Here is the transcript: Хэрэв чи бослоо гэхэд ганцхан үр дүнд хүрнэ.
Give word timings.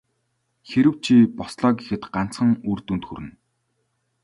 Хэрэв 0.69 0.95
чи 1.05 1.15
бослоо 1.37 1.71
гэхэд 1.77 2.03
ганцхан 2.13 2.51
үр 2.69 2.79
дүнд 2.87 3.03
хүрнэ. 3.07 3.31